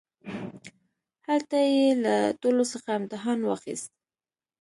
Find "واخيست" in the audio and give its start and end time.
3.43-3.91